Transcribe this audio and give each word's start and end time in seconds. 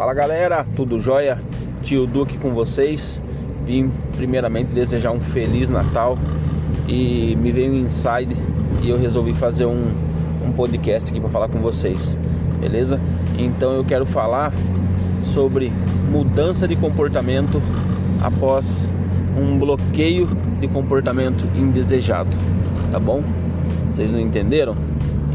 Fala 0.00 0.14
galera, 0.14 0.66
tudo 0.76 0.98
jóia? 0.98 1.38
Tio 1.82 2.06
Duque 2.06 2.38
com 2.38 2.54
vocês. 2.54 3.22
Vim 3.66 3.92
primeiramente 4.16 4.68
desejar 4.68 5.10
um 5.10 5.20
feliz 5.20 5.68
Natal 5.68 6.18
e 6.88 7.36
me 7.36 7.52
veio 7.52 7.70
um 7.70 7.76
inside 7.76 8.34
e 8.82 8.88
eu 8.88 8.98
resolvi 8.98 9.34
fazer 9.34 9.66
um, 9.66 9.92
um 10.42 10.52
podcast 10.52 11.10
aqui 11.10 11.20
para 11.20 11.28
falar 11.28 11.48
com 11.48 11.58
vocês, 11.58 12.18
beleza? 12.58 12.98
Então 13.38 13.74
eu 13.74 13.84
quero 13.84 14.06
falar 14.06 14.54
sobre 15.20 15.70
mudança 16.10 16.66
de 16.66 16.76
comportamento 16.76 17.60
após 18.22 18.90
um 19.36 19.58
bloqueio 19.58 20.28
de 20.58 20.66
comportamento 20.66 21.44
indesejado, 21.54 22.30
tá 22.90 22.98
bom? 22.98 23.22
Vocês 23.92 24.14
não 24.14 24.20
entenderam? 24.20 24.74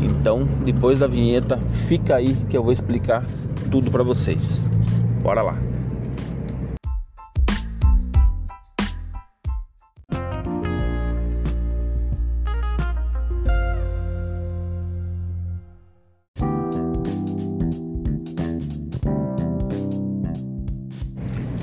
Então, 0.05 0.45
depois 0.64 1.00
da 1.00 1.08
vinheta, 1.08 1.58
fica 1.88 2.16
aí 2.16 2.36
que 2.48 2.55
eu 2.55 2.63
vou 2.63 2.72
explicar 2.72 3.26
tudo 3.72 3.90
para 3.90 4.04
vocês. 4.04 4.70
Bora 5.23 5.41
lá. 5.41 5.58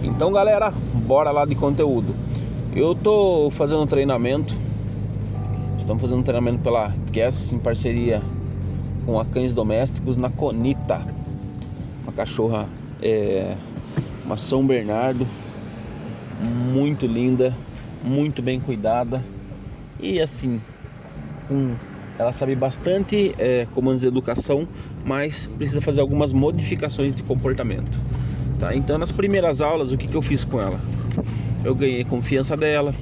Então, 0.02 0.32
galera, 0.32 0.72
bora 1.06 1.30
lá 1.30 1.44
de 1.44 1.54
conteúdo. 1.54 2.14
Eu 2.74 2.94
tô 2.94 3.50
fazendo 3.52 3.82
um 3.82 3.86
treinamento. 3.86 4.56
Estamos 5.82 6.00
fazendo 6.00 6.20
um 6.20 6.22
treinamento 6.22 6.60
pela 6.60 6.94
Guess 7.10 7.50
em 7.50 7.58
parceria 7.58 8.22
com 9.04 9.18
a 9.18 9.24
Cães 9.24 9.52
Domésticos 9.52 10.16
na 10.16 10.30
Conita 10.30 11.04
uma 12.04 12.12
cachorra, 12.12 12.68
é, 13.02 13.56
uma 14.24 14.36
São 14.36 14.64
Bernardo, 14.64 15.26
muito 16.72 17.04
linda, 17.04 17.52
muito 18.00 18.40
bem 18.40 18.60
cuidada 18.60 19.24
e 19.98 20.20
assim, 20.20 20.62
com, 21.48 21.74
ela 22.16 22.32
sabe 22.32 22.54
bastante 22.54 23.34
é, 23.36 23.66
comandos 23.74 24.02
de 24.02 24.06
educação, 24.06 24.68
mas 25.04 25.46
precisa 25.58 25.80
fazer 25.80 26.00
algumas 26.00 26.32
modificações 26.32 27.12
de 27.12 27.24
comportamento. 27.24 28.04
Tá? 28.56 28.72
Então, 28.72 28.98
nas 28.98 29.10
primeiras 29.10 29.60
aulas, 29.60 29.90
o 29.90 29.98
que, 29.98 30.06
que 30.06 30.14
eu 30.14 30.22
fiz 30.22 30.44
com 30.44 30.60
ela? 30.60 30.80
Eu 31.64 31.74
ganhei 31.74 32.04
confiança 32.04 32.56
dela, 32.56 32.94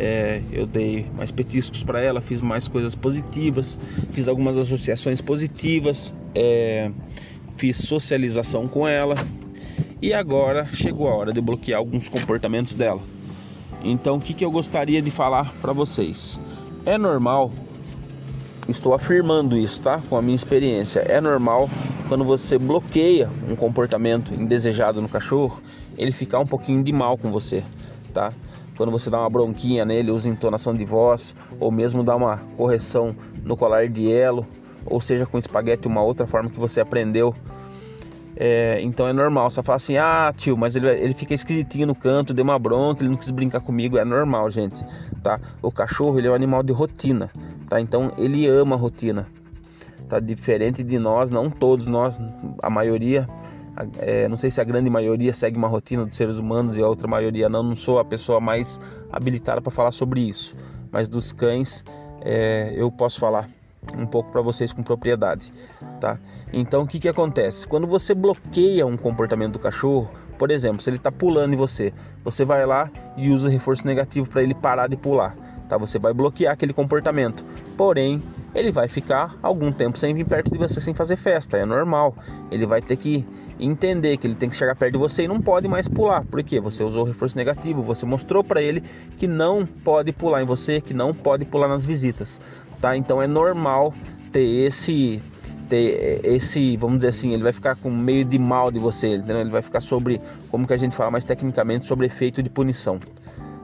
é, 0.00 0.42
eu 0.50 0.66
dei 0.66 1.06
mais 1.16 1.30
petiscos 1.30 1.84
para 1.84 2.00
ela, 2.00 2.20
fiz 2.20 2.40
mais 2.40 2.66
coisas 2.66 2.94
positivas, 2.94 3.78
fiz 4.12 4.26
algumas 4.26 4.56
associações 4.56 5.20
positivas. 5.20 6.14
É, 6.34 6.90
fiz 7.60 7.76
socialização 7.76 8.66
com 8.66 8.88
ela 8.88 9.14
e 10.00 10.14
agora 10.14 10.66
chegou 10.72 11.08
a 11.08 11.14
hora 11.14 11.30
de 11.30 11.42
bloquear 11.42 11.78
alguns 11.78 12.08
comportamentos 12.08 12.72
dela. 12.72 13.02
Então, 13.84 14.16
o 14.16 14.20
que, 14.20 14.32
que 14.32 14.42
eu 14.42 14.50
gostaria 14.50 15.02
de 15.02 15.10
falar 15.10 15.52
para 15.60 15.74
vocês? 15.74 16.40
É 16.86 16.96
normal, 16.96 17.52
estou 18.66 18.94
afirmando 18.94 19.58
isso, 19.58 19.82
tá? 19.82 20.00
Com 20.08 20.16
a 20.16 20.22
minha 20.22 20.34
experiência, 20.34 21.00
é 21.00 21.20
normal 21.20 21.68
quando 22.08 22.24
você 22.24 22.56
bloqueia 22.56 23.28
um 23.46 23.54
comportamento 23.54 24.32
indesejado 24.32 25.02
no 25.02 25.08
cachorro, 25.08 25.60
ele 25.98 26.12
ficar 26.12 26.38
um 26.38 26.46
pouquinho 26.46 26.82
de 26.82 26.92
mal 26.92 27.18
com 27.18 27.30
você, 27.30 27.62
tá? 28.14 28.32
Quando 28.80 28.92
você 28.92 29.10
dá 29.10 29.18
uma 29.20 29.28
bronquinha 29.28 29.84
nele, 29.84 30.10
usa 30.10 30.26
entonação 30.26 30.72
de 30.72 30.86
voz, 30.86 31.36
ou 31.58 31.70
mesmo 31.70 32.02
dá 32.02 32.16
uma 32.16 32.38
correção 32.56 33.14
no 33.44 33.54
colar 33.54 33.86
de 33.86 34.10
elo, 34.10 34.46
ou 34.86 35.02
seja, 35.02 35.26
com 35.26 35.36
espaguete, 35.36 35.86
uma 35.86 36.00
outra 36.00 36.26
forma 36.26 36.48
que 36.48 36.58
você 36.58 36.80
aprendeu. 36.80 37.34
É, 38.34 38.80
então 38.80 39.06
é 39.06 39.12
normal. 39.12 39.50
Você 39.50 39.62
fala 39.62 39.76
assim: 39.76 39.98
ah, 39.98 40.32
tio, 40.34 40.56
mas 40.56 40.76
ele, 40.76 40.88
ele 40.88 41.12
fica 41.12 41.34
esquisitinho 41.34 41.88
no 41.88 41.94
canto, 41.94 42.32
deu 42.32 42.42
uma 42.42 42.58
bronca, 42.58 43.02
ele 43.02 43.10
não 43.10 43.18
quis 43.18 43.30
brincar 43.30 43.60
comigo. 43.60 43.98
É 43.98 44.04
normal, 44.04 44.50
gente, 44.50 44.82
tá? 45.22 45.38
O 45.60 45.70
cachorro 45.70 46.18
ele 46.18 46.28
é 46.28 46.30
um 46.30 46.34
animal 46.34 46.62
de 46.62 46.72
rotina, 46.72 47.30
tá? 47.68 47.78
Então 47.82 48.14
ele 48.16 48.46
ama 48.46 48.76
a 48.76 48.78
rotina, 48.78 49.28
tá? 50.08 50.18
Diferente 50.18 50.82
de 50.82 50.98
nós, 50.98 51.28
não 51.28 51.50
todos 51.50 51.86
nós, 51.86 52.18
a 52.62 52.70
maioria. 52.70 53.28
É, 53.98 54.28
não 54.28 54.36
sei 54.36 54.50
se 54.50 54.60
a 54.60 54.64
grande 54.64 54.90
maioria 54.90 55.32
segue 55.32 55.56
uma 55.56 55.68
rotina 55.68 56.04
dos 56.04 56.16
seres 56.16 56.38
humanos 56.38 56.76
e 56.76 56.82
a 56.82 56.88
outra 56.88 57.08
maioria 57.08 57.48
não. 57.48 57.62
Não 57.62 57.76
sou 57.76 57.98
a 57.98 58.04
pessoa 58.04 58.40
mais 58.40 58.80
habilitada 59.10 59.60
para 59.60 59.70
falar 59.70 59.92
sobre 59.92 60.20
isso, 60.20 60.56
mas 60.90 61.08
dos 61.08 61.32
cães 61.32 61.84
é, 62.22 62.72
eu 62.76 62.90
posso 62.90 63.18
falar 63.18 63.48
um 63.96 64.06
pouco 64.06 64.30
para 64.30 64.42
vocês 64.42 64.72
com 64.72 64.82
propriedade, 64.82 65.52
tá? 66.00 66.18
Então 66.52 66.82
o 66.82 66.86
que 66.86 67.00
que 67.00 67.08
acontece? 67.08 67.66
Quando 67.66 67.86
você 67.86 68.14
bloqueia 68.14 68.86
um 68.86 68.96
comportamento 68.96 69.54
do 69.54 69.58
cachorro, 69.58 70.12
por 70.38 70.50
exemplo, 70.50 70.80
se 70.80 70.90
ele 70.90 70.96
está 70.96 71.10
pulando 71.10 71.54
em 71.54 71.56
você, 71.56 71.92
você 72.24 72.44
vai 72.44 72.64
lá 72.66 72.90
e 73.16 73.30
usa 73.30 73.48
reforço 73.48 73.86
negativo 73.86 74.28
para 74.28 74.42
ele 74.42 74.54
parar 74.54 74.86
de 74.86 74.96
pular, 74.96 75.36
tá? 75.68 75.78
Você 75.78 75.98
vai 75.98 76.12
bloquear 76.12 76.52
aquele 76.52 76.72
comportamento. 76.72 77.44
Porém, 77.76 78.22
ele 78.54 78.70
vai 78.70 78.88
ficar 78.88 79.36
algum 79.42 79.70
tempo 79.70 79.98
sem 79.98 80.14
vir 80.14 80.26
perto 80.26 80.50
de 80.50 80.58
você 80.58 80.80
sem 80.80 80.94
fazer 80.94 81.16
festa, 81.16 81.56
é 81.56 81.64
normal. 81.64 82.14
Ele 82.50 82.66
vai 82.66 82.80
ter 82.80 82.96
que 82.96 83.24
entender 83.58 84.16
que 84.16 84.26
ele 84.26 84.34
tem 84.34 84.48
que 84.48 84.56
chegar 84.56 84.74
perto 84.74 84.92
de 84.92 84.98
você 84.98 85.24
e 85.24 85.28
não 85.28 85.40
pode 85.40 85.68
mais 85.68 85.86
pular, 85.86 86.24
porque 86.30 86.60
você 86.60 86.82
usou 86.82 87.04
reforço 87.04 87.36
negativo, 87.36 87.82
você 87.82 88.06
mostrou 88.06 88.42
para 88.42 88.62
ele 88.62 88.82
que 89.16 89.26
não 89.26 89.66
pode 89.66 90.12
pular 90.12 90.42
em 90.42 90.46
você, 90.46 90.80
que 90.80 90.94
não 90.94 91.12
pode 91.14 91.44
pular 91.44 91.68
nas 91.68 91.84
visitas 91.84 92.40
tá? 92.80 92.96
Então 92.96 93.20
é 93.20 93.26
normal 93.26 93.92
ter 94.32 94.64
esse 94.66 95.22
ter 95.68 96.20
esse, 96.24 96.76
vamos 96.76 96.96
dizer 96.96 97.08
assim, 97.08 97.32
ele 97.32 97.44
vai 97.44 97.52
ficar 97.52 97.76
com 97.76 97.90
meio 97.90 98.24
de 98.24 98.36
mal 98.40 98.72
de 98.72 98.80
você, 98.80 99.14
entendeu? 99.14 99.38
Ele 99.38 99.50
vai 99.50 99.62
ficar 99.62 99.80
sobre, 99.80 100.20
como 100.50 100.66
que 100.66 100.72
a 100.72 100.76
gente 100.76 100.96
fala 100.96 101.12
mais 101.12 101.24
tecnicamente, 101.24 101.86
sobre 101.86 102.06
efeito 102.06 102.42
de 102.42 102.50
punição, 102.50 102.98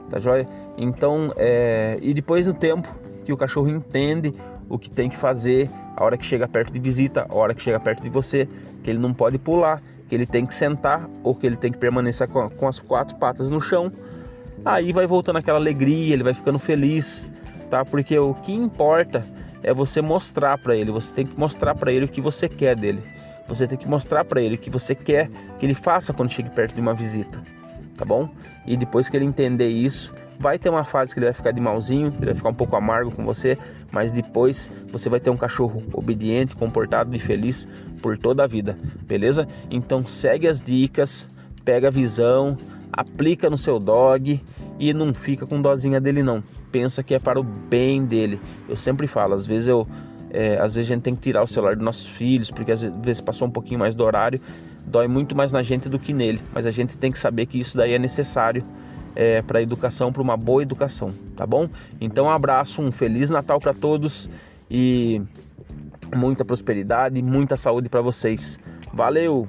tá 0.09 0.17
joia? 0.17 0.47
Então, 0.77 1.33
é, 1.35 1.99
e 2.01 2.13
depois 2.13 2.45
do 2.45 2.53
tempo 2.53 2.95
que 3.25 3.33
o 3.33 3.35
cachorro 3.35 3.67
entende 3.67 4.33
o 4.69 4.77
que 4.77 4.89
tem 4.89 5.09
que 5.09 5.17
fazer, 5.17 5.69
a 5.95 6.03
hora 6.03 6.17
que 6.17 6.25
chega 6.25 6.47
perto 6.47 6.71
de 6.71 6.79
visita, 6.79 7.25
a 7.29 7.35
hora 7.35 7.53
que 7.53 7.61
chega 7.61 7.79
perto 7.79 8.03
de 8.03 8.09
você, 8.09 8.47
que 8.83 8.89
ele 8.89 8.99
não 8.99 9.13
pode 9.13 9.37
pular, 9.37 9.81
que 10.07 10.15
ele 10.15 10.25
tem 10.25 10.45
que 10.45 10.53
sentar 10.53 11.09
ou 11.23 11.35
que 11.35 11.45
ele 11.45 11.57
tem 11.57 11.71
que 11.71 11.77
permanecer 11.77 12.27
com, 12.27 12.67
as 12.67 12.79
quatro 12.79 13.15
patas 13.17 13.49
no 13.49 13.59
chão, 13.59 13.91
aí 14.65 14.91
vai 14.91 15.05
voltando 15.05 15.37
aquela 15.37 15.57
alegria, 15.57 16.13
ele 16.13 16.23
vai 16.23 16.33
ficando 16.33 16.59
feliz, 16.59 17.27
tá? 17.69 17.83
Porque 17.83 18.17
o 18.17 18.33
que 18.33 18.53
importa 18.53 19.25
é 19.63 19.73
você 19.73 20.01
mostrar 20.01 20.57
para 20.57 20.75
ele, 20.75 20.91
você 20.91 21.13
tem 21.13 21.25
que 21.25 21.37
mostrar 21.39 21.75
para 21.75 21.91
ele 21.91 22.05
o 22.05 22.07
que 22.07 22.21
você 22.21 22.47
quer 22.47 22.75
dele. 22.75 23.03
Você 23.47 23.65
tem 23.65 23.77
que 23.77 23.87
mostrar 23.87 24.25
para 24.25 24.41
ele 24.41 24.55
o 24.55 24.57
que 24.57 24.69
você 24.69 24.93
quer 24.93 25.29
que 25.57 25.65
ele 25.65 25.73
faça 25.73 26.13
quando 26.13 26.29
chegue 26.29 26.49
perto 26.49 26.75
de 26.75 26.81
uma 26.81 26.93
visita, 26.93 27.41
tá 27.95 28.03
bom? 28.03 28.29
E 28.65 28.75
depois 28.75 29.07
que 29.07 29.15
ele 29.15 29.25
entender 29.25 29.69
isso, 29.69 30.13
vai 30.39 30.59
ter 30.59 30.69
uma 30.69 30.83
fase 30.83 31.13
que 31.13 31.19
ele 31.19 31.25
vai 31.25 31.33
ficar 31.33 31.51
de 31.51 31.59
malzinho, 31.59 32.13
ele 32.17 32.27
vai 32.27 32.35
ficar 32.35 32.49
um 32.49 32.53
pouco 32.53 32.75
amargo 32.75 33.11
com 33.11 33.23
você, 33.23 33.57
mas 33.91 34.11
depois 34.11 34.69
você 34.91 35.09
vai 35.09 35.19
ter 35.19 35.29
um 35.29 35.37
cachorro 35.37 35.83
obediente, 35.93 36.55
comportado 36.55 37.15
e 37.15 37.19
feliz 37.19 37.67
por 38.01 38.17
toda 38.17 38.43
a 38.43 38.47
vida, 38.47 38.77
beleza? 39.01 39.47
Então 39.69 40.05
segue 40.05 40.47
as 40.47 40.61
dicas, 40.61 41.29
pega 41.65 41.87
a 41.87 41.91
visão, 41.91 42.57
aplica 42.91 43.49
no 43.49 43.57
seu 43.57 43.79
dog 43.79 44.41
e 44.79 44.93
não 44.93 45.13
fica 45.13 45.45
com 45.45 45.61
dozinha 45.61 45.99
dele 45.99 46.21
não. 46.21 46.43
Pensa 46.71 47.01
que 47.01 47.13
é 47.13 47.19
para 47.19 47.39
o 47.39 47.43
bem 47.43 48.05
dele. 48.05 48.39
Eu 48.69 48.75
sempre 48.75 49.07
falo, 49.07 49.33
às 49.33 49.45
vezes 49.45 49.67
eu 49.67 49.87
é, 50.29 50.57
às 50.57 50.75
vezes 50.75 50.91
a 50.91 50.93
gente 50.93 51.03
tem 51.03 51.15
que 51.15 51.21
tirar 51.21 51.41
o 51.41 51.47
celular 51.47 51.75
dos 51.75 51.85
nossos 51.85 52.05
filhos, 52.05 52.51
porque 52.51 52.71
às 52.71 52.81
vezes 52.81 53.21
passou 53.21 53.47
um 53.47 53.51
pouquinho 53.51 53.79
mais 53.79 53.95
do 53.95 54.03
horário, 54.03 54.41
dói 54.85 55.07
muito 55.07 55.35
mais 55.35 55.53
na 55.53 55.63
gente 55.63 55.87
do 55.87 55.97
que 55.97 56.13
nele. 56.13 56.41
Mas 56.53 56.65
a 56.65 56.71
gente 56.71 56.97
tem 56.97 57.11
que 57.11 57.17
saber 57.17 57.45
que 57.45 57.59
isso 57.59 57.77
daí 57.77 57.93
é 57.93 57.99
necessário 57.99 58.61
é, 59.17 59.41
para 59.41 59.57
a 59.57 59.61
educação, 59.63 60.13
para 60.13 60.21
uma 60.21 60.37
boa 60.37 60.61
educação, 60.61 61.11
tá 61.35 61.43
bom? 61.43 61.67
Então 61.99 62.27
um 62.27 62.29
abraço, 62.29 62.83
um 62.83 62.91
feliz 62.91 63.31
Natal 63.31 63.59
para 63.59 63.73
todos 63.73 64.29
e 64.69 65.19
muita 66.15 66.45
prosperidade, 66.45 67.19
muita 67.23 67.57
saúde 67.57 67.89
para 67.89 68.03
vocês. 68.03 68.59
Valeu! 68.93 69.47